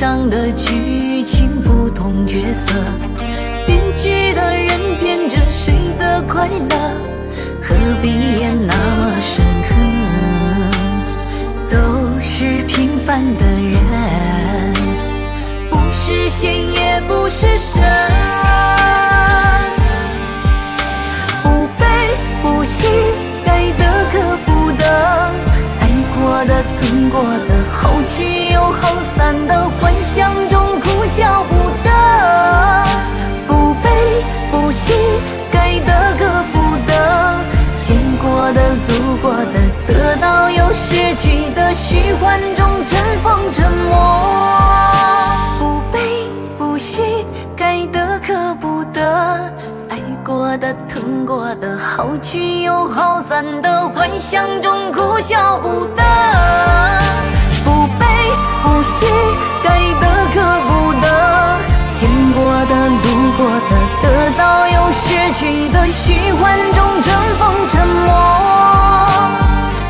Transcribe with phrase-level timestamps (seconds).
[0.00, 2.72] 悲伤的剧情不同角色，
[3.66, 6.94] 编剧的人编着谁的快乐，
[7.60, 8.08] 何必
[8.40, 9.74] 演那么深刻？
[11.68, 13.78] 都是平凡的人，
[15.68, 17.82] 不是仙也不是神，
[21.42, 21.84] 不悲
[22.40, 22.86] 不喜，
[26.78, 31.90] 过的疼过的，好聚又好散的，幻想中哭笑不得，
[33.46, 33.90] 不悲
[34.50, 34.92] 不喜，
[35.50, 36.92] 该得可不得，
[37.80, 39.54] 见过的路过的，
[39.86, 43.96] 得到又失去的，虚幻中尘封沉默，
[45.58, 45.98] 不悲
[46.58, 47.02] 不喜，
[47.56, 49.52] 该得可不得，
[50.00, 56.02] 爱过的疼过的，好聚又好散的，幻想中哭笑不得，
[57.62, 58.06] 不悲
[58.62, 59.06] 不喜，
[59.62, 61.06] 该得可不得，
[61.92, 63.04] 见过的路
[63.36, 68.08] 过的，得到又失去的，虚幻中争锋沉默，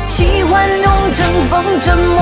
[0.09, 2.21] 虚幻中尘封沉默。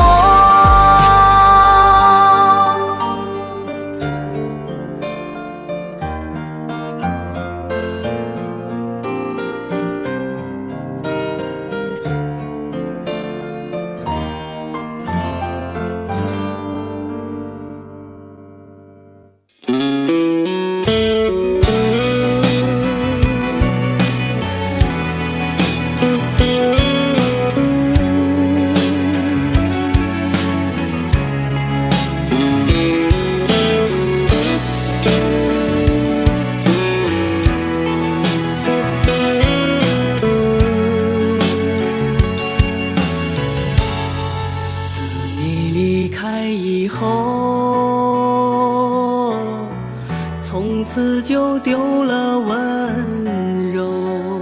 [51.60, 54.42] 丢了温柔。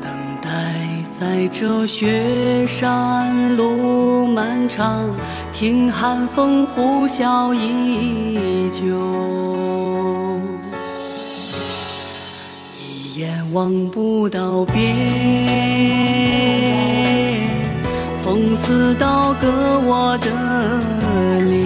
[0.00, 0.10] 等
[0.42, 0.48] 待
[1.18, 5.08] 在这雪山路漫长，
[5.52, 8.84] 听寒风呼啸依旧。
[12.78, 14.74] 一眼望不到边，
[18.24, 19.48] 风似刀割
[19.84, 20.28] 我的
[21.44, 21.63] 脸，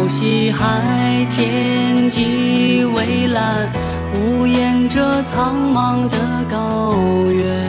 [0.00, 3.70] 不到西海天际蔚蓝，
[4.14, 6.16] 无言着苍茫的
[6.50, 6.96] 高
[7.30, 7.68] 原。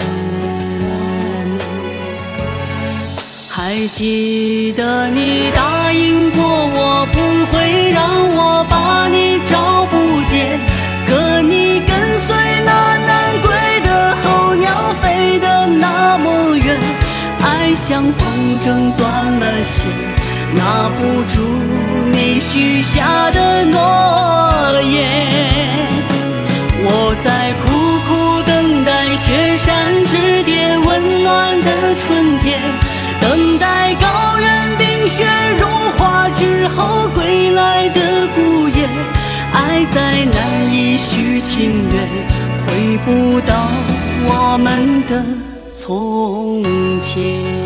[3.50, 7.20] 还记得你答应过我，不
[7.52, 8.02] 会让
[8.34, 10.58] 我把你找不见。
[11.08, 11.90] 可你跟
[12.26, 12.36] 随
[12.66, 16.80] 那南归的候鸟飞得那么远，
[17.42, 18.24] 爱像风
[18.64, 19.90] 筝断了线，
[20.56, 21.42] 拿不住
[22.12, 24.98] 你许下的诺言。
[26.84, 27.64] 我在苦
[28.08, 32.60] 苦等待雪山之巅温暖的春天，
[33.22, 35.26] 等待高原冰雪
[35.60, 38.90] 融化之后归来的孤雁。
[39.54, 42.08] 爱再难以续情缘，
[42.66, 43.54] 回不到
[44.26, 45.24] 我们的
[45.78, 46.64] 从
[47.00, 47.61] 前。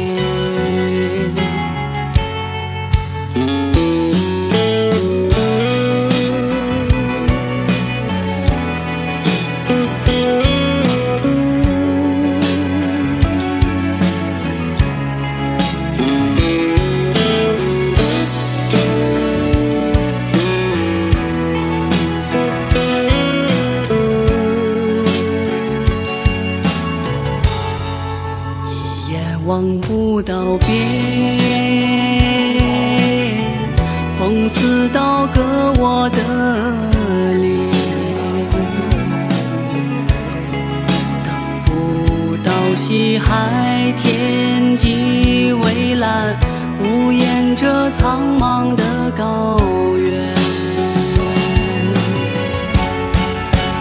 [42.76, 46.38] 西海天际蔚蓝，
[46.80, 48.84] 无言着苍茫的
[49.18, 49.58] 高
[49.98, 50.36] 原。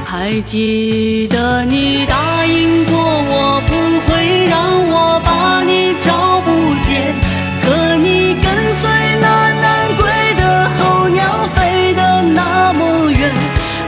[0.05, 3.73] 还记得你答应过我，不
[4.07, 4.55] 会让
[4.89, 6.51] 我把你找不
[6.87, 7.15] 见。
[7.63, 8.47] 可你跟
[8.81, 8.89] 随
[9.21, 9.27] 那
[9.61, 9.65] 南
[9.99, 10.03] 归
[10.39, 13.31] 的候鸟飞得那么远，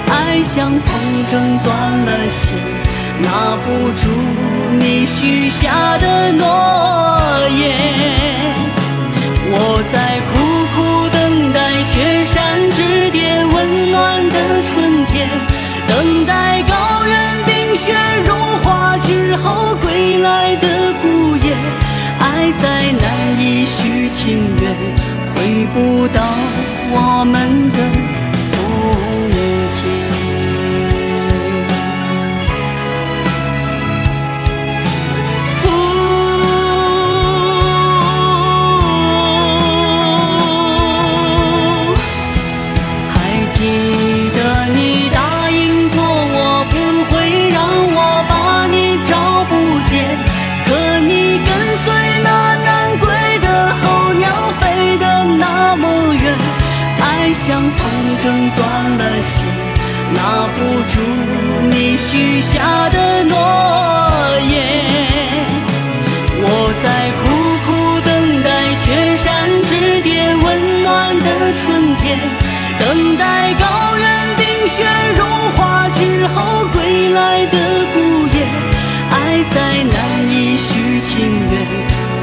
[0.08, 0.84] 爱像风
[1.30, 1.32] 筝
[1.62, 2.58] 断了线，
[3.25, 4.10] 拉不住
[4.78, 6.45] 你许下的诺
[7.50, 7.64] 言。
[9.49, 10.33] 我在苦
[10.75, 10.76] 苦
[11.11, 12.35] 等待雪山
[12.73, 14.37] 之巅温暖的
[14.68, 15.28] 春天，
[15.87, 17.14] 等待高原
[17.47, 17.95] 冰雪
[18.26, 20.66] 融化之后归来的
[21.02, 21.56] 孤雁。
[22.18, 23.04] 爱在难
[23.38, 24.64] 以续情缘，
[25.35, 26.21] 回不到
[26.90, 27.78] 我们的
[60.16, 60.58] 拉不
[60.92, 60.94] 住
[61.70, 63.35] 你许下的诺
[64.50, 64.54] 言。
[66.38, 66.44] 我
[66.82, 66.87] 在
[67.20, 67.23] 苦
[67.66, 67.68] 苦
[68.04, 68.08] 等
[68.42, 68.49] 待
[68.82, 68.85] 雪
[69.16, 69.26] 山
[69.64, 69.70] 之
[70.02, 70.46] 巅温
[70.82, 72.18] 暖的春天，
[72.78, 73.64] 等待高
[73.96, 74.04] 原
[74.37, 74.76] 冰雪
[75.16, 75.20] 融
[75.56, 76.35] 化之后
[76.73, 77.56] 归来的
[77.92, 77.96] 孤
[78.35, 78.37] 雁。
[79.11, 79.14] 爱
[79.54, 79.94] 再难
[80.30, 81.14] 以续情
[81.50, 81.54] 缘，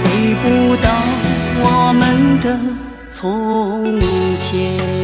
[0.03, 0.05] 回
[0.43, 0.87] 不到
[1.61, 2.01] 我们
[2.39, 2.45] 的
[3.11, 3.99] 从
[4.37, 5.02] 前。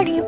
[0.00, 0.18] 而你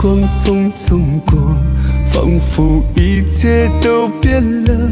[0.00, 1.54] 光匆匆过
[2.10, 4.90] 仿佛一切都变了。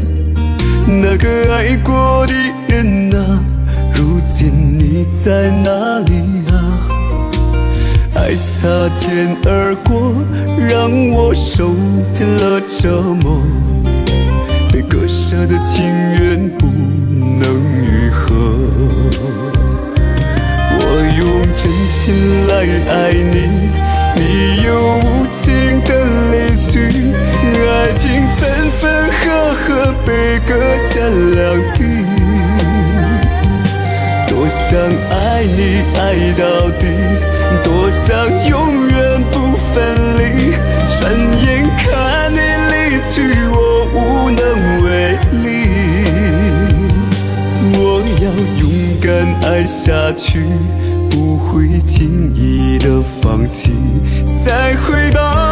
[0.85, 2.33] 那个爱过的
[2.67, 3.43] 人啊
[3.95, 6.13] 如今你在哪里
[6.51, 6.53] 啊？
[8.13, 10.13] 爱擦肩而过
[10.69, 11.73] 让我受
[12.13, 13.41] 尽了折磨
[14.71, 17.41] 被割舍的情缘不能
[17.83, 18.35] 愈合。
[20.71, 20.83] 我
[21.17, 22.53] 用真心来
[22.93, 23.71] 爱你
[24.19, 25.89] 你又无情的
[26.29, 26.77] 离去
[27.65, 28.81] 爱情分分
[29.13, 30.49] 合合被搁
[30.89, 30.91] 浅
[31.31, 31.79] 两地。
[34.27, 34.77] 多想
[35.09, 36.03] 爱你爱
[36.37, 36.83] 到底
[37.63, 40.51] 多想永远不分离
[40.99, 41.01] 转
[41.41, 42.39] 眼看你
[42.71, 42.75] 离
[43.13, 43.15] 去
[43.49, 43.55] 我
[43.93, 45.47] 无能为力。
[47.73, 47.79] 我
[48.21, 48.25] 要
[48.59, 48.63] 勇
[49.01, 50.78] 敢爱下去。
[51.51, 53.71] 会轻易的放弃
[54.45, 55.48] 再回报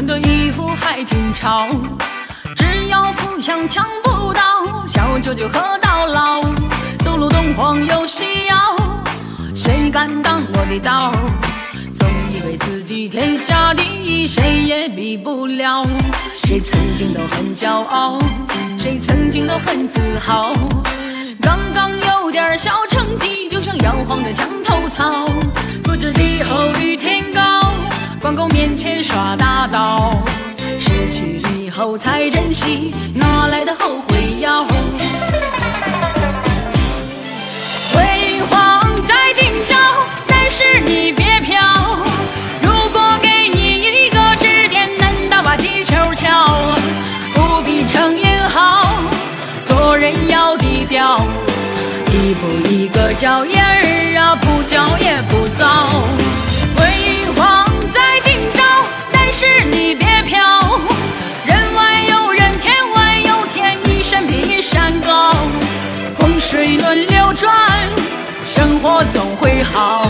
[0.00, 1.68] 穿的衣服还挺潮，
[2.56, 6.40] 只要扶墙抢不到，小酒就喝到老，
[7.04, 8.74] 走路东晃又西摇，
[9.54, 11.12] 谁敢挡我的道？
[11.94, 15.84] 总以为自己天下第一，谁也比不了，
[16.44, 18.18] 谁曾经都很骄傲，
[18.78, 20.54] 谁曾经都很自豪。
[21.42, 25.26] 刚刚有点小成绩，就像摇晃的墙头草。
[25.84, 27.59] 不知地厚与天高，
[28.20, 30.22] 关公面前耍大刀。
[30.78, 34.64] 失去以后才珍惜，哪来的后悔药？
[37.92, 39.74] 辉煌在今朝，
[40.26, 41.58] 但是你别飘。
[42.62, 46.74] 如果给你一个指点，难道把地球敲？
[47.34, 48.86] 不必逞英豪，
[49.64, 51.18] 做人要低调，
[52.12, 55.88] 一步一个脚印儿啊，不骄也不躁。
[59.40, 60.38] 是你别飘。
[61.46, 65.32] 人外有人，天外有天，一山比一山高。
[66.12, 67.56] 风水轮流转，
[68.46, 70.06] 生活总会好。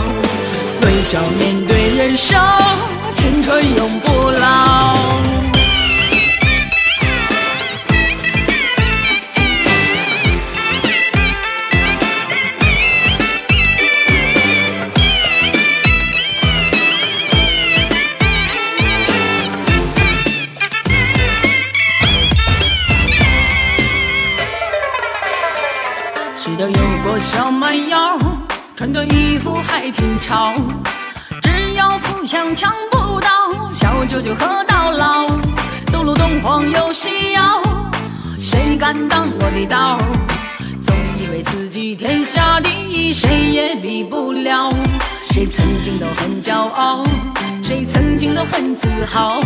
[0.81, 2.37] 微笑面对人生，
[3.09, 4.97] 青春永不老。
[28.91, 30.53] 的衣服还挺潮，
[31.41, 35.27] 只要扶墙抢不到，小酒就喝到老，
[35.87, 37.61] 走路东晃又西摇，
[38.37, 39.97] 谁敢挡我的道？
[40.81, 44.69] 总以为自己天下第一，谁也比不了，
[45.29, 47.03] 谁曾经都很骄傲，
[47.63, 49.39] 谁曾经都很自豪。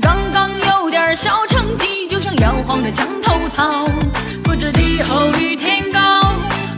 [0.00, 3.84] 刚刚有点小成绩，就像摇晃的墙头草。
[4.42, 6.23] 不知地厚与天高，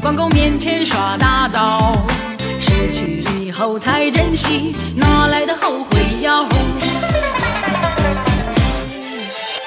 [0.01, 1.93] 关公面前耍大刀
[2.59, 6.45] 失去以后才珍惜哪来的后悔药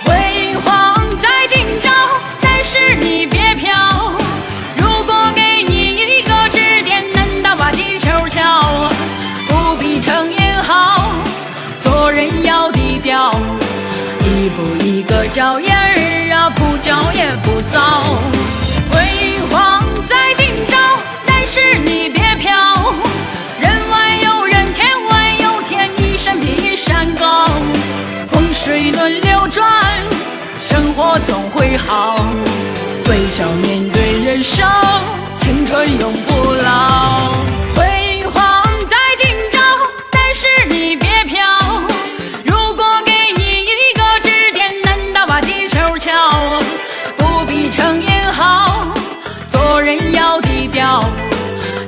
[0.06, 1.90] 辉煌在今朝
[2.40, 3.74] 但是你别飘。
[4.78, 8.90] 如果给你一个支点难道把地球撬
[9.48, 11.12] 不必逞英豪
[11.82, 13.32] 做人要低调。
[14.22, 18.04] 一步一个脚印儿啊不骄也不躁
[28.70, 29.68] 水轮流转，
[30.62, 32.24] 生活总会好。
[33.10, 34.64] 微笑面对人生，
[35.34, 37.34] 青春永不老。
[37.76, 39.60] 辉煌在今朝，
[40.12, 41.44] 但是你别飘。
[42.46, 46.62] 如果给你一个指点，难道把地球敲？
[47.18, 48.94] 不必逞英豪，
[49.48, 51.04] 做人要低调。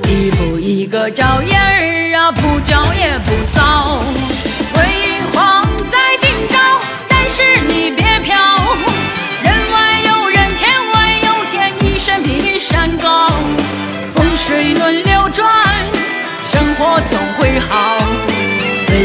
[0.08, 4.02] 一步一个脚印儿啊，不骄也不早。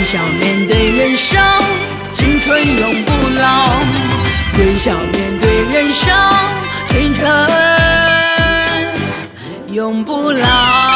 [0.08, 1.38] 微笑面对人生，
[2.14, 3.74] 青春永不老。
[4.58, 6.10] 微笑面对人生，
[6.86, 7.28] 青春
[9.68, 10.87] 永不老。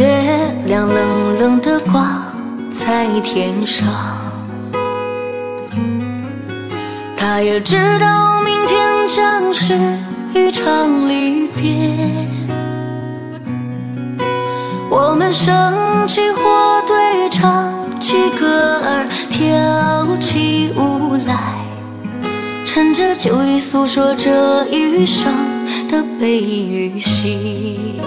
[0.00, 2.32] 月亮冷冷地挂
[2.70, 3.86] 在天上，
[7.14, 9.74] 他也知道明天将是
[10.32, 11.98] 一场离别。
[14.88, 15.52] 我们升
[16.08, 21.58] 起火堆，唱起歌儿，跳起舞来，
[22.64, 25.30] 趁着酒意诉说这一生
[25.90, 28.00] 的悲与喜。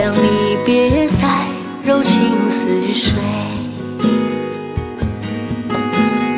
[0.00, 1.28] 亮，你别再
[1.84, 3.12] 柔情似水，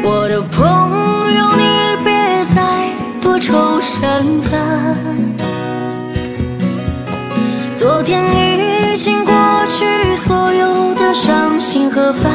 [0.02, 1.62] 我的朋友，你
[2.02, 2.90] 别再
[3.20, 4.96] 多愁善感。
[7.76, 9.32] 昨天已经过
[9.68, 12.32] 去，所有的伤心和烦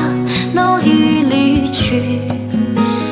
[0.54, 2.22] 恼已离去。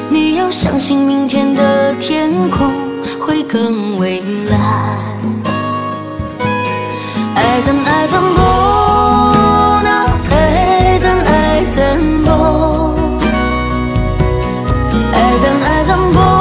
[0.09, 2.72] 你要相信，明天的天空
[3.20, 5.14] 会更蔚蓝。
[7.56, 8.20] 爱怎爱怎
[16.12, 16.35] 不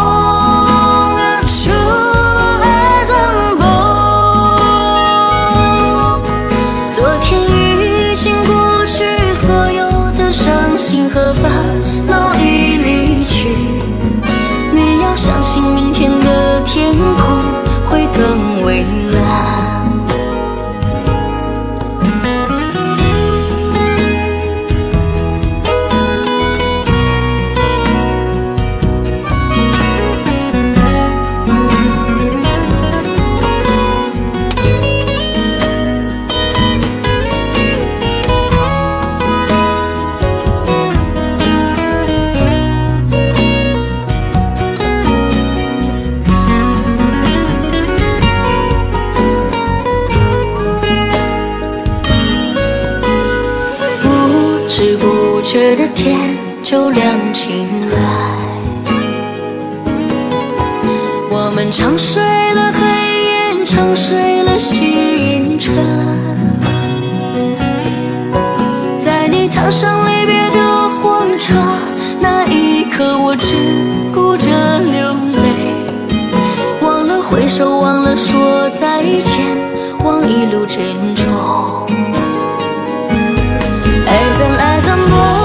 [55.54, 56.18] 觉的天
[56.64, 57.48] 就亮起
[57.92, 57.96] 来，
[61.30, 62.20] 我们长睡
[62.54, 62.80] 了黑
[63.60, 65.72] 夜，长睡了星辰。
[68.98, 71.54] 在你踏上离别的火车，
[72.18, 73.54] 那一刻我只
[74.12, 74.50] 顾着
[74.80, 75.46] 流泪，
[76.82, 79.38] 忘了挥手，忘了说再见，
[80.02, 81.24] 忘一路珍重。
[84.06, 85.43] 爱怎爱怎不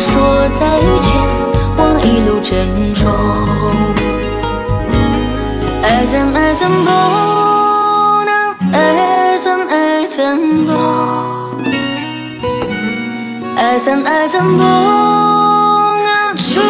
[0.00, 0.60] 说再
[1.02, 1.12] 见，
[1.76, 3.00] 望一路珍重。
[5.82, 6.90] 爱怎爱怎不
[8.24, 8.30] 能，
[8.72, 10.72] 爱怎爱怎不，
[13.56, 16.62] 爱怎爱怎不能，说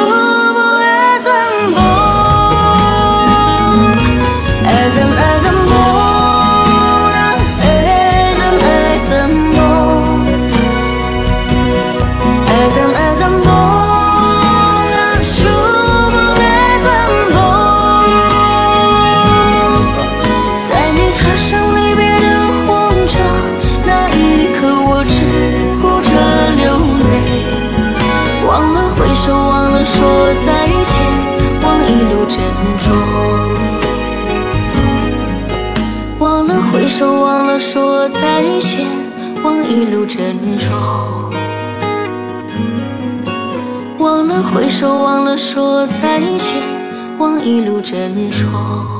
[32.30, 32.38] 珍
[32.78, 32.92] 重。
[36.20, 38.86] 忘了挥手忘了说再见
[39.42, 40.70] 望一路珍重。
[43.98, 46.62] 忘了挥手忘了说再见
[47.18, 48.99] 望一路珍重。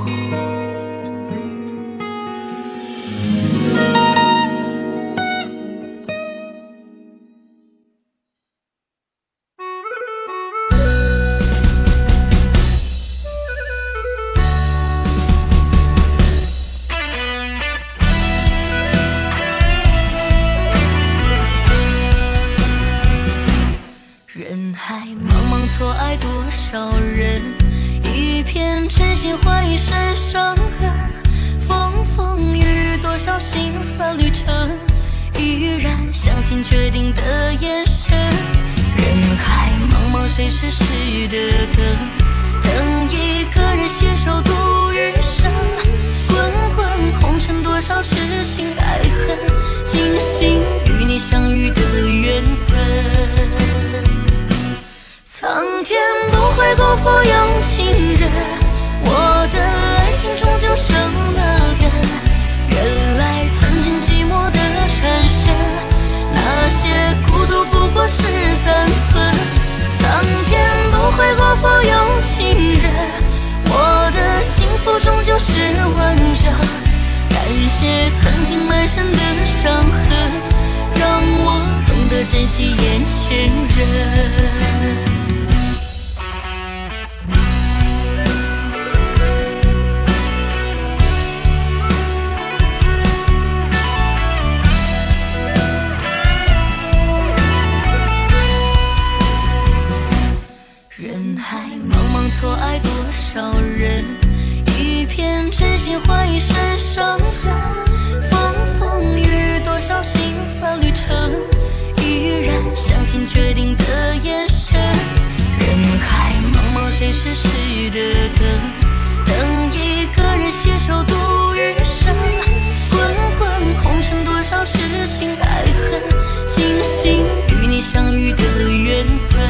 [127.93, 129.41] 相遇的缘分，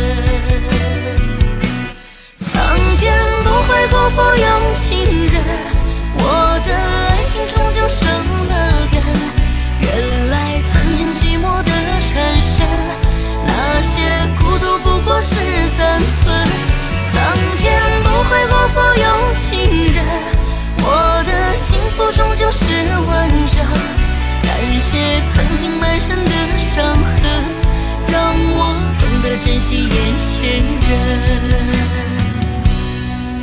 [2.39, 3.13] 苍天
[3.45, 5.45] 不会辜负有情人，
[6.15, 8.09] 我的爱情终究生
[8.49, 9.03] 了根，
[9.83, 11.71] 原来曾经寂寞的
[12.01, 12.67] 缠身，
[13.47, 14.01] 那些
[14.39, 15.35] 孤独不过是
[15.77, 16.49] 三寸，
[17.13, 17.21] 苍
[17.59, 20.03] 天不会辜负有情人，
[20.79, 22.65] 我的幸福终究是
[23.07, 23.63] 完整，
[24.43, 27.60] 感谢曾经满身的伤痕。
[28.13, 28.59] 让我
[28.99, 30.89] 懂得珍惜眼前人。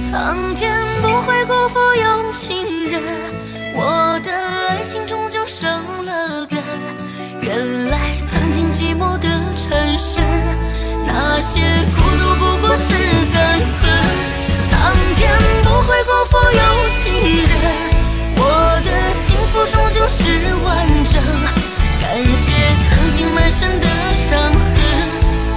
[0.09, 0.13] 苍
[0.55, 0.61] 天
[1.01, 3.01] 不会辜负有情人，
[3.73, 4.31] 我的
[4.69, 5.65] 爱情终究生
[6.05, 6.57] 了根。
[7.41, 10.23] 原来曾经寂寞的缠身，
[11.05, 11.61] 那些
[11.95, 12.93] 孤独不过是
[13.31, 13.75] 残存。
[14.69, 15.31] 苍天
[15.63, 16.59] 不会辜负有
[16.89, 17.03] 情
[17.43, 17.51] 人，
[18.35, 18.41] 我
[18.83, 20.23] 的幸福终究是
[20.65, 20.67] 完
[21.05, 21.56] 整。
[23.17, 24.61] 曾经满身的伤痕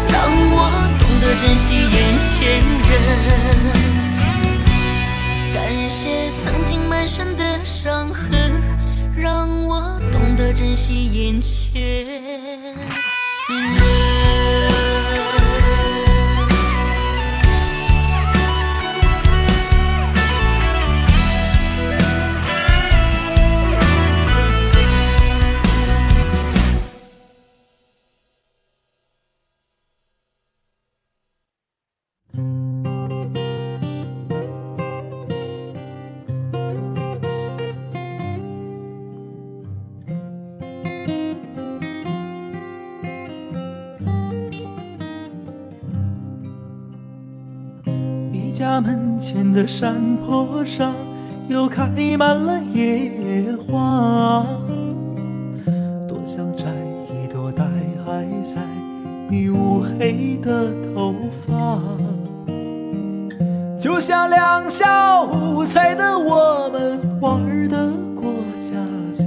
[0.09, 0.19] 让
[0.51, 0.57] 我
[0.99, 2.91] 懂得珍惜眼前人
[5.53, 8.51] 感谢曾经满身的伤痕
[9.15, 11.83] 让我懂得珍惜眼前。
[13.51, 14.00] 人
[49.21, 50.95] 前的山坡上
[51.47, 51.87] 又开
[52.19, 54.47] 满了野花，
[56.09, 56.65] 多想摘
[57.13, 57.65] 一朵戴
[58.43, 58.63] 在
[59.29, 61.15] 你乌黑的头
[61.47, 61.79] 发，
[63.79, 68.73] 就像两小无猜的我们玩的过家
[69.13, 69.25] 家，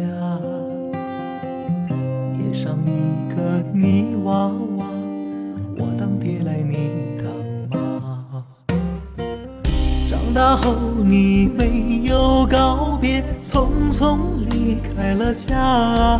[2.35, 4.72] 贴上一个泥娃娃。
[11.13, 14.17] 你没有告别，匆匆
[14.49, 16.19] 离开了家，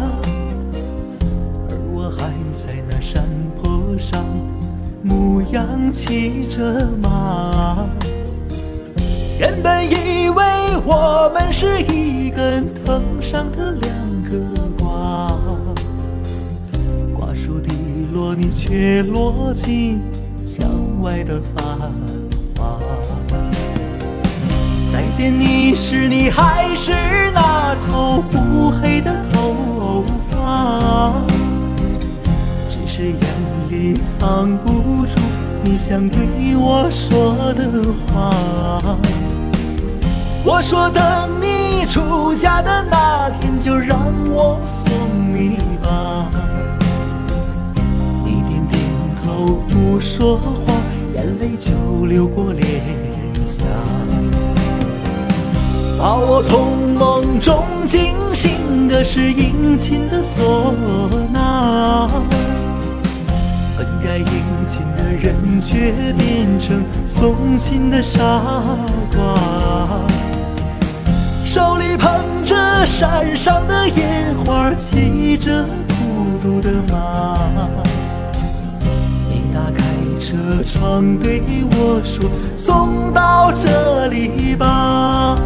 [1.67, 3.23] 而我还在那山
[3.59, 4.23] 坡上，
[5.01, 7.87] 牧羊骑着马。
[9.39, 10.43] 原本以为
[10.85, 13.91] 我们是一根藤上的两
[14.29, 14.37] 个
[14.77, 15.35] 瓜，
[17.15, 17.71] 瓜熟蒂
[18.13, 19.99] 落，你却落进
[20.45, 20.69] 墙
[21.01, 21.89] 外的花。
[25.15, 26.91] 见你时，你还是
[27.35, 31.13] 那头乌黑的头发，
[32.67, 33.19] 只是眼
[33.69, 35.21] 里藏不住
[35.63, 36.19] 你想对
[36.57, 37.69] 我说的
[38.07, 38.97] 话。
[40.43, 41.03] 我说等
[41.39, 43.99] 你出嫁的那天，就让
[44.31, 44.91] 我送
[45.31, 46.27] 你吧。
[48.25, 48.81] 你点点
[49.23, 50.73] 头不说话，
[51.13, 52.81] 眼泪就流过脸
[56.03, 60.73] 把我从梦中惊醒的是殷勤的唢
[61.31, 62.09] 呐，
[63.77, 64.25] 本该殷
[64.67, 68.19] 勤的人却变成送情的傻
[69.15, 70.01] 瓜。
[71.45, 72.11] 手里捧
[72.43, 77.37] 着山上的野花，骑着孤独的马。
[79.29, 79.85] 你打开
[80.19, 81.41] 车窗对
[81.71, 82.29] 我说
[82.59, 85.39] ：“送到这里吧。”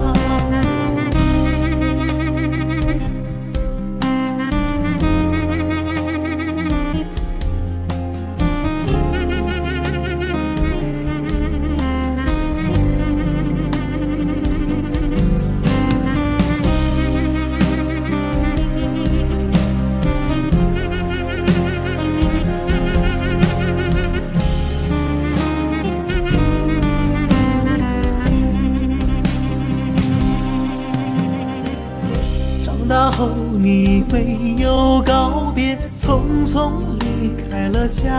[36.47, 36.71] 匆匆
[37.01, 38.13] 离开了家，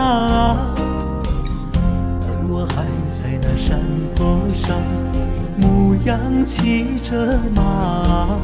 [2.21, 3.81] 而我还在那山
[4.15, 4.77] 坡上
[5.57, 8.37] 牧羊骑着马。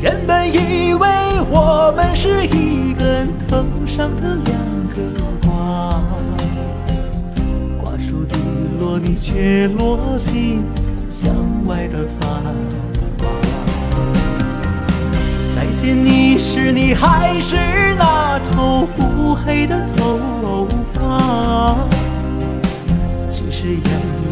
[0.00, 1.06] 原本以为
[1.50, 5.02] 我们是一根藤上的两个
[5.46, 6.02] 瓜，
[7.78, 8.36] 瓜熟蒂
[8.80, 10.64] 落，你却落进
[11.10, 11.30] 墙
[11.66, 12.08] 外的
[15.80, 17.56] 见你时，你还是
[17.98, 21.74] 那头乌黑的头发，
[23.32, 23.82] 只是眼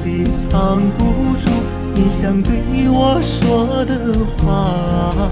[0.05, 1.05] 里藏不
[1.43, 1.49] 住
[1.95, 2.53] 你想对
[2.91, 5.31] 我说的话。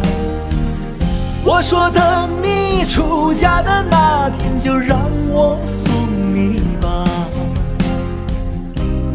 [1.45, 4.99] 我说等你出嫁的那天，就让
[5.29, 5.93] 我送
[6.33, 7.05] 你吧。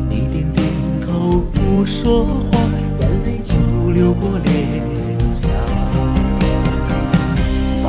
[0.07, 0.63] 你点点
[1.01, 2.59] 头不说话，
[2.99, 4.83] 眼泪就流过脸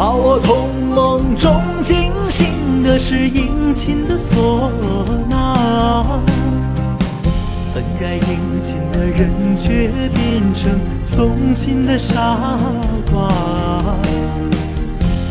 [0.03, 4.69] 把我从梦中惊醒的是殷勤的唢
[5.31, 6.05] 呐，
[7.73, 10.73] 本该殷勤的人却变成
[11.05, 12.37] 送亲的傻
[13.13, 13.31] 瓜。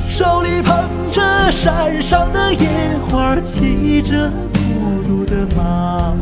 [0.09, 0.73] 手里捧
[1.11, 2.69] 着山上的野
[3.09, 6.13] 花，骑着孤独的马。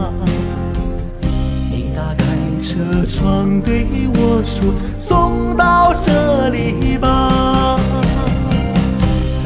[1.70, 2.26] 你打开
[2.64, 3.86] 车窗对
[4.16, 7.58] 我说：“送到这里吧。”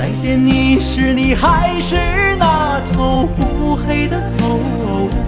[0.04, 1.96] 再见你时，你还是
[2.38, 4.60] 那头乌黑的头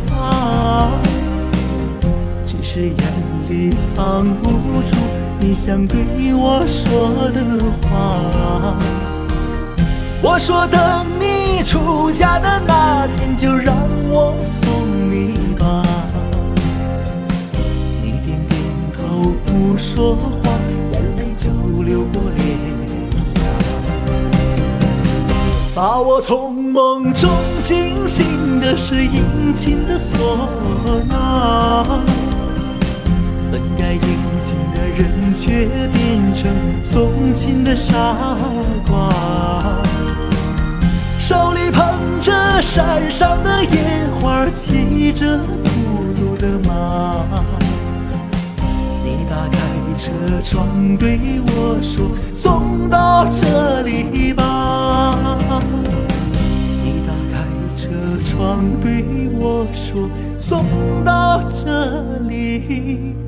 [0.06, 0.92] 发，
[2.46, 2.98] 只是眼
[3.48, 4.98] 里藏不住
[5.40, 5.98] 你想对
[6.34, 7.42] 我说的
[7.88, 8.76] 话。
[10.22, 13.25] 我说等你出嫁的那天，
[26.16, 27.30] 我从梦中
[27.62, 30.16] 惊醒的是殷勤的唢
[31.10, 32.00] 呐，
[33.52, 34.00] 本该殷
[34.42, 36.50] 勤的人却变成
[36.82, 38.16] 送情的傻
[38.88, 39.12] 瓜。
[41.20, 41.84] 手里捧
[42.22, 47.26] 着山上的野花，骑着孤独的马。
[49.04, 49.60] 你打开
[49.98, 50.12] 车
[50.46, 55.20] 窗对我说：“送到这里吧。”
[58.36, 59.04] 窗对
[59.40, 60.66] 我说：“送
[61.06, 63.25] 到这里。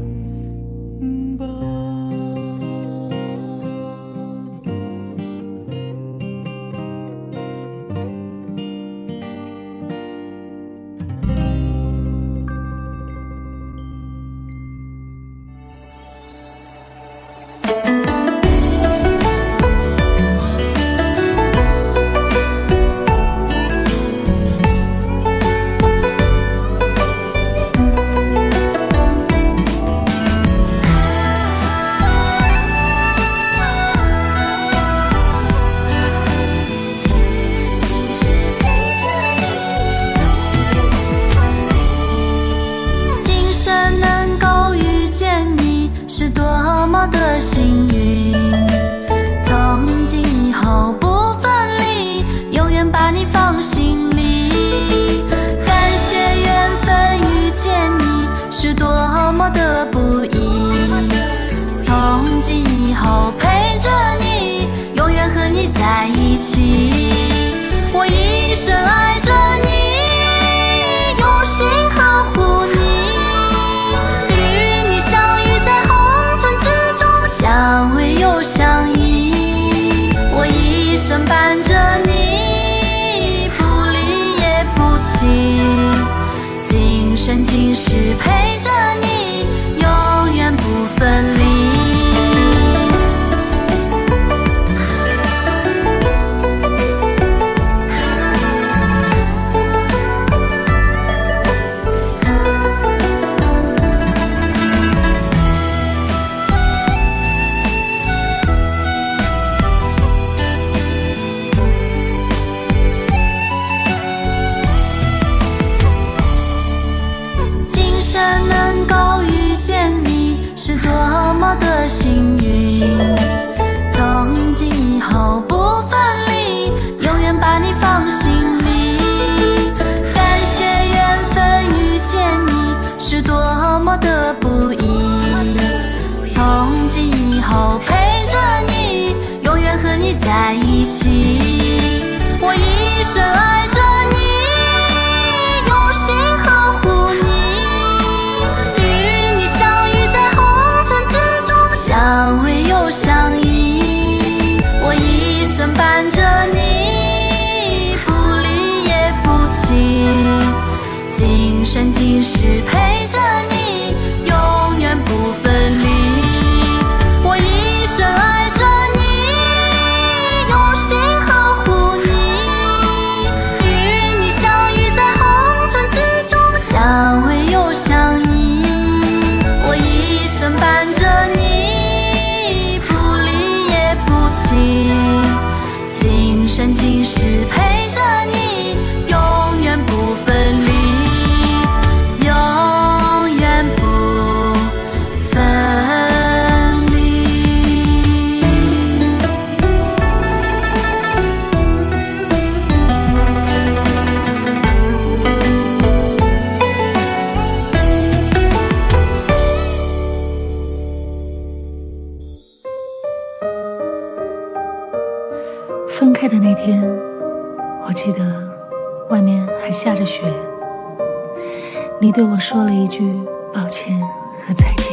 [222.17, 223.13] 对我说了一句
[223.53, 223.95] 抱歉
[224.41, 224.87] 和再见。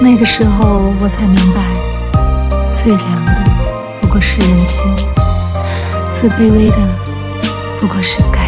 [0.00, 1.62] 那个时候，我才明白，
[2.72, 3.32] 最凉的
[4.00, 4.86] 不过是人心，
[6.12, 6.76] 最卑微的
[7.80, 8.43] 不过是感。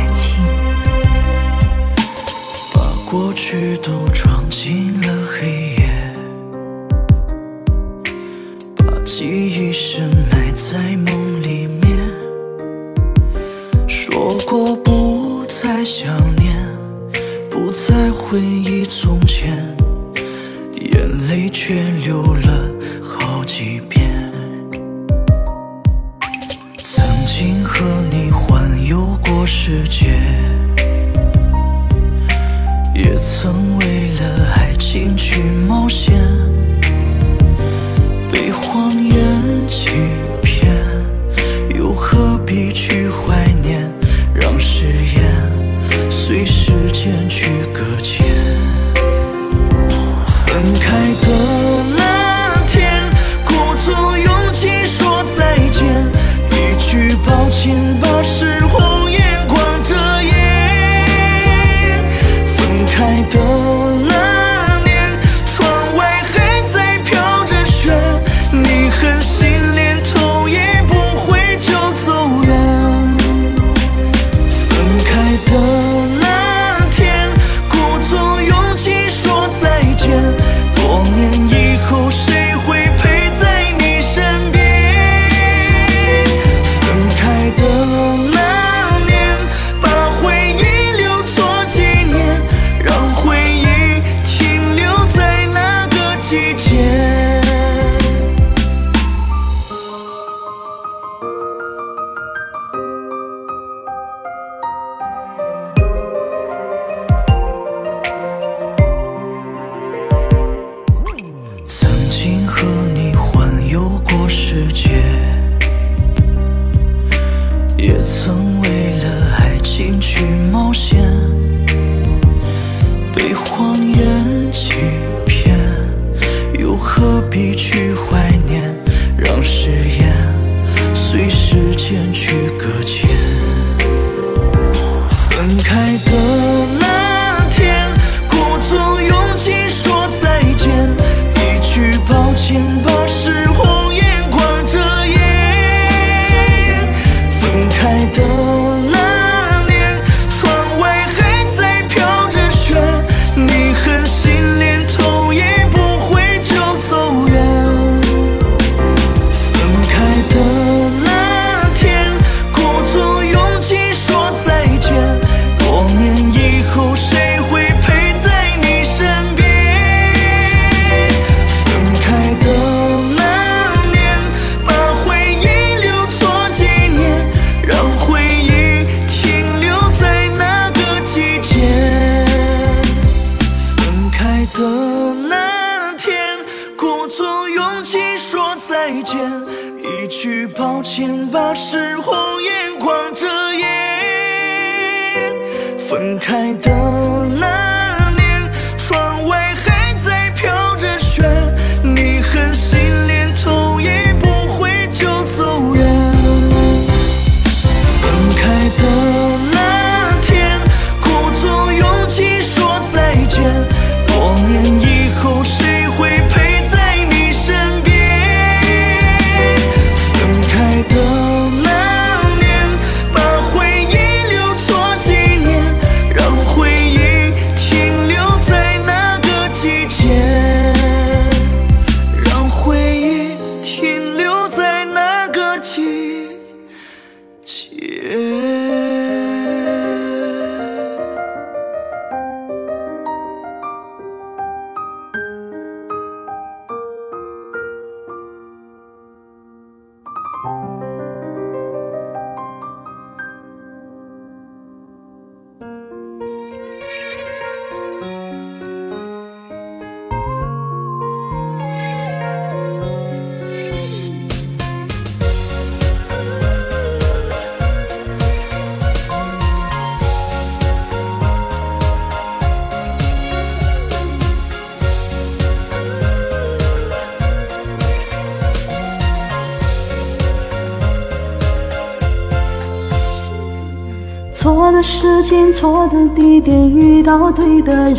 [287.57, 287.96] 对的人，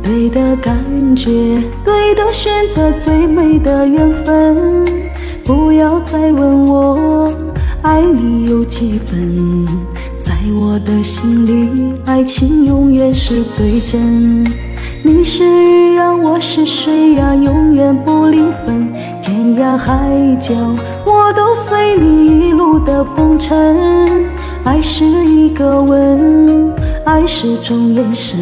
[0.00, 0.76] 对的感
[1.16, 1.28] 觉，
[1.84, 4.86] 对的选择，最美的缘分。
[5.44, 7.32] 不要再问我
[7.82, 9.66] 爱你有几分，
[10.20, 14.44] 在我的心里，爱情永远是最真。
[15.02, 18.92] 你是鱼呀，我是水呀，永远不离分。
[19.20, 19.96] 天涯海
[20.38, 20.54] 角，
[21.04, 23.76] 我都随你一路的风尘。
[24.64, 26.72] 爱是一个吻，
[27.12, 28.40] 爱是种眼神，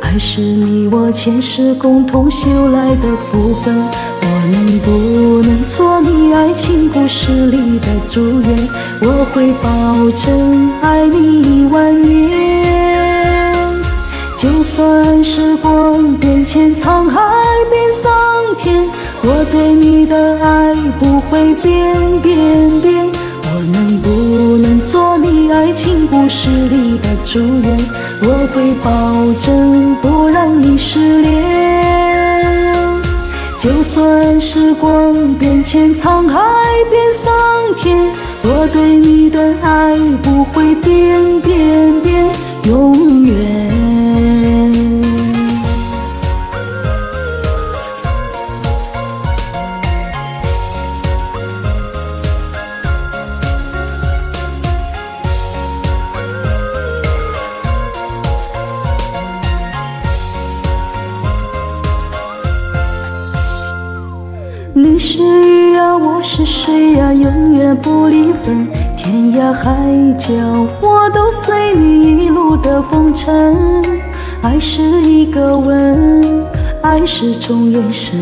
[0.00, 3.76] 爱是你我前世共同修来的福分。
[3.76, 8.68] 我能不能做你爱情故事里的主演？
[9.02, 13.76] 我会保证爱你一万年。
[14.38, 17.20] 就算时光变迁，沧海
[17.70, 18.10] 变桑
[18.56, 18.88] 田，
[19.22, 23.07] 我对你的爱不会变变变。
[25.50, 27.78] 爱情故事里的主演？
[28.22, 28.90] 我会保
[29.44, 31.28] 证不让你失恋。
[33.58, 36.40] 就算时光变迁，沧海
[36.90, 37.32] 变桑
[37.76, 37.96] 田，
[38.44, 41.40] 我对你的爱不会变
[68.42, 68.68] 分。
[68.96, 69.72] 天涯海
[70.18, 70.34] 角，
[70.80, 73.56] 我都随你一路的风尘。
[74.42, 76.44] 爱是一个吻，
[76.82, 78.18] 爱是种眼神，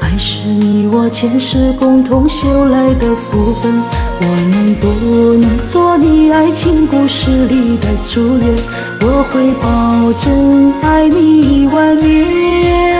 [0.00, 3.82] 爱是你我前世共同修来的福分。
[4.18, 8.54] 我能不能做你爱情故事里的主演？
[9.02, 12.95] 我会保证爱你一万年。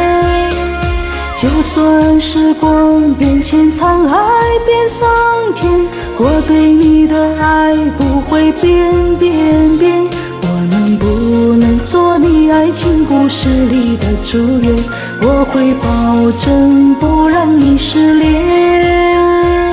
[1.46, 4.18] 就算时光变迁，沧海
[4.66, 5.08] 变桑
[5.54, 5.70] 田，
[6.18, 10.04] 我对你的爱不会变变变。
[10.42, 11.06] 我能不
[11.56, 14.74] 能做你爱情故事里的主演？
[15.22, 19.72] 我会保证不让你失恋。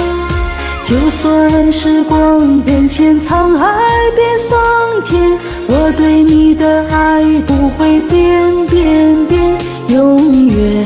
[0.85, 3.81] 就算时光变迁，沧海
[4.15, 4.59] 变桑
[5.05, 9.57] 田，我对你的爱不会变变变，
[9.89, 10.85] 永远。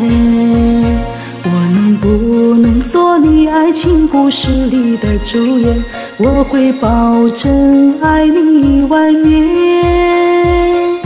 [1.43, 5.83] 我能不能做你爱情故事里的主演？
[6.17, 10.97] 我会保证爱你一万年。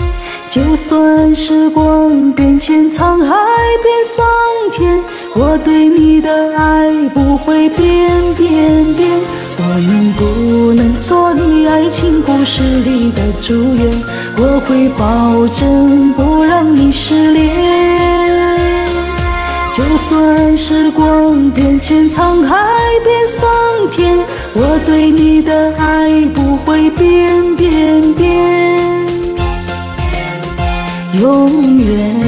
[0.49, 3.35] 就算时光变迁，沧海
[3.83, 4.25] 变桑
[4.71, 4.99] 田，
[5.33, 9.30] 我对你的爱不会变变变。
[9.64, 13.93] 我能不能做你爱情故事里的主演？
[14.38, 17.47] 我会保证不让你失恋。
[19.76, 22.57] 就算时光变迁，沧海
[23.03, 23.47] 变桑
[23.91, 24.18] 田，
[24.53, 28.28] 我对你的爱不会变变变，
[31.22, 32.20] 永远。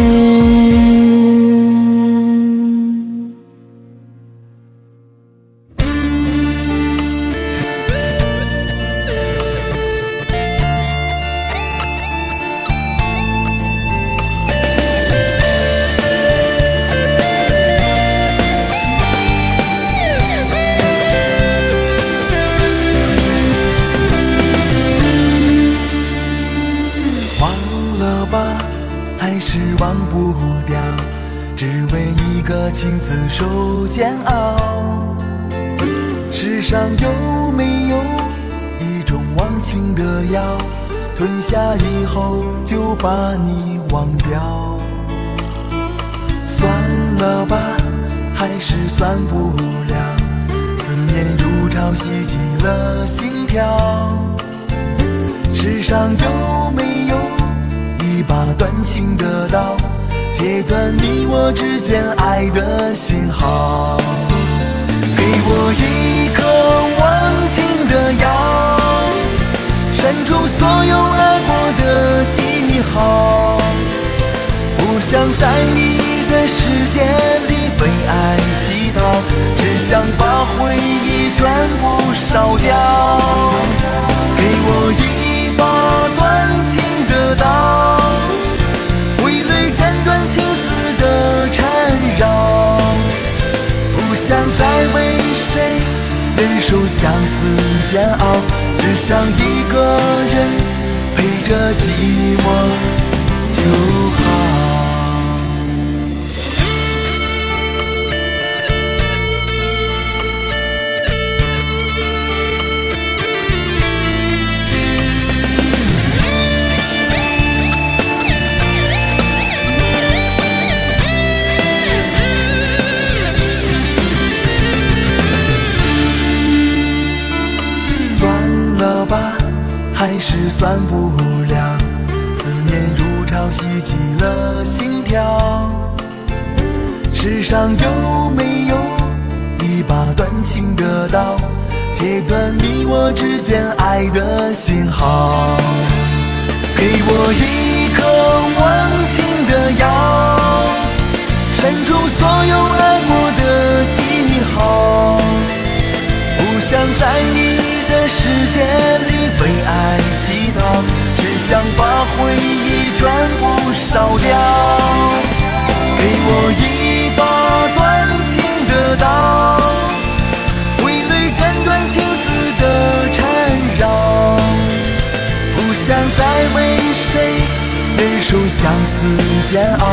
[179.04, 179.86] 相思煎熬，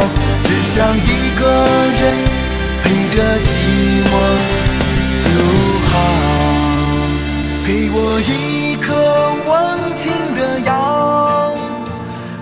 [0.44, 1.42] 只想一个
[2.00, 2.14] 人
[2.80, 3.50] 陪着寂
[4.06, 4.08] 寞
[5.18, 5.24] 就
[5.88, 5.92] 好。
[7.64, 8.94] 给我一颗
[9.48, 9.50] 忘
[9.96, 11.52] 情的药，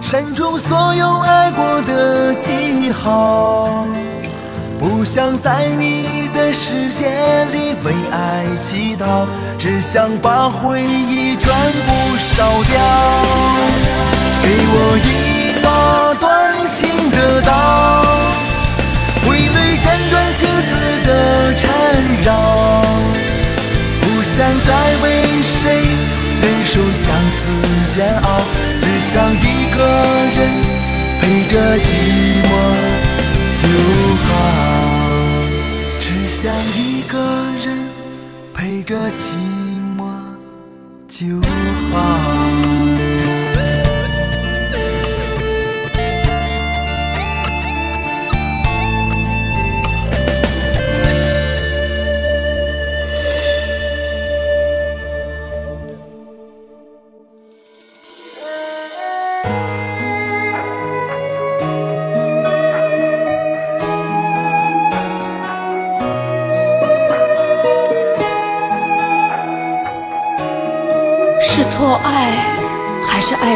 [0.02, 3.86] 删除所有爱过的记号。
[4.78, 7.06] 不想在你的世界
[7.50, 9.26] 里为爱乞讨，
[9.58, 12.78] 只想把回忆全部烧掉。
[14.42, 15.37] 给我一
[17.48, 18.04] 刀，
[19.24, 20.70] 挥泪斩断情丝
[21.06, 21.64] 的缠
[22.22, 22.28] 绕。
[24.02, 24.36] 不想
[24.66, 24.70] 再
[25.02, 25.06] 为
[25.42, 25.56] 谁
[26.42, 27.40] 忍受相思
[27.94, 28.26] 煎熬，
[28.82, 29.78] 只想一个
[30.36, 30.38] 人
[31.20, 31.88] 陪着寂
[32.44, 32.46] 寞
[33.56, 33.62] 就
[34.24, 34.28] 好。
[35.98, 37.16] 只想一个
[37.64, 37.66] 人
[38.52, 39.24] 陪着寂
[39.96, 40.00] 寞
[41.08, 41.40] 就
[41.96, 41.96] 好。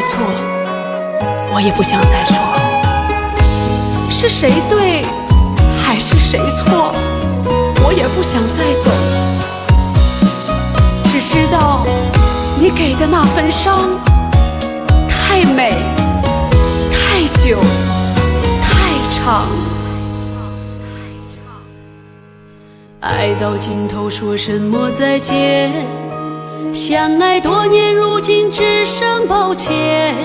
[0.02, 0.18] 错，
[1.54, 2.36] 我也不想再说。
[4.10, 5.02] 是谁对
[5.82, 6.92] 还是谁错，
[7.84, 8.92] 我也不想再懂。
[11.06, 11.84] 只知道
[12.58, 13.90] 你给的那份伤，
[15.08, 15.72] 太美，
[16.92, 17.58] 太久，
[18.62, 18.70] 太
[19.10, 19.46] 长。
[23.00, 25.72] 爱到尽头，说什么再见？
[26.84, 30.16] 相爱多年，如今只剩抱歉。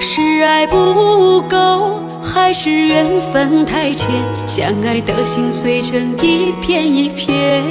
[0.00, 4.08] 是爱不够，还是缘分太浅？
[4.46, 7.62] 相爱的心碎成一片一片。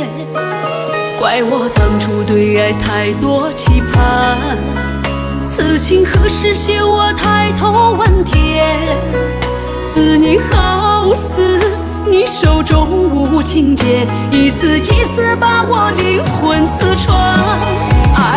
[1.20, 4.38] 怪我当初对爱太多期盼，
[5.41, 6.88] 此情何时休？
[6.88, 8.78] 我抬头问天，
[9.82, 11.60] 思念好似
[12.06, 17.86] 你手中无情剑，一次一次把我灵魂刺穿。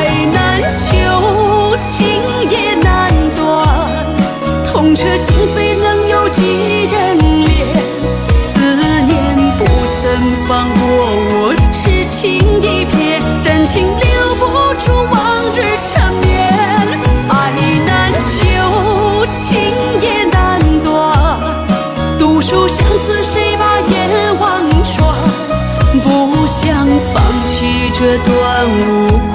[0.01, 3.69] 爱难求，情也难断，
[4.65, 7.49] 痛彻心扉，能有几人怜？
[8.41, 9.13] 思念
[9.59, 9.61] 不
[10.01, 10.01] 曾
[10.49, 10.81] 放过
[11.29, 14.43] 我，痴情一片，真情留不
[14.81, 15.15] 住往
[15.55, 15.59] 日
[15.93, 16.49] 缠绵。
[17.29, 17.31] 爱
[17.85, 18.41] 难求，
[19.35, 19.61] 情
[20.01, 20.89] 也难断，
[22.19, 23.95] 独守相思，谁把眼
[24.41, 24.97] 望穿？
[26.03, 28.31] 不想放弃这段
[28.67, 29.30] 无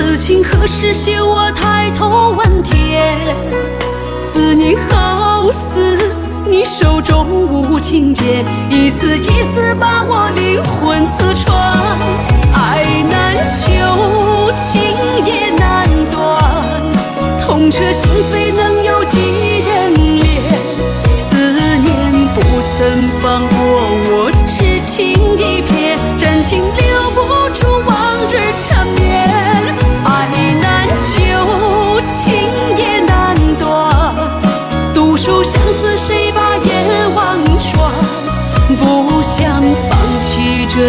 [0.00, 1.22] 此情何时休？
[1.28, 3.18] 我抬头问天，
[4.18, 5.98] 思念好似
[6.46, 11.54] 你手中无情剑，一次一次把我灵魂刺穿。
[12.54, 14.80] 爱难求，情
[15.26, 16.42] 也难断，
[17.46, 18.79] 痛彻心扉，能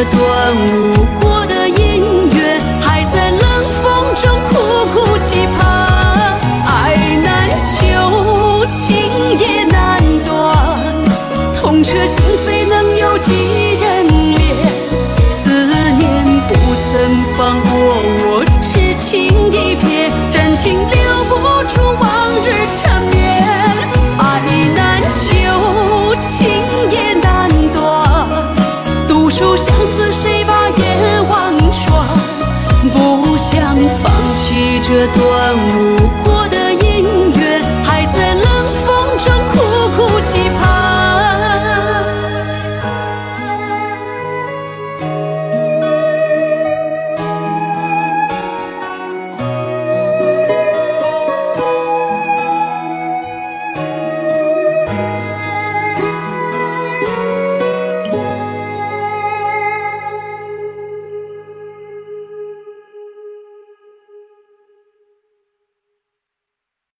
[0.05, 1.00] 端午。
[34.93, 35.90] 这段无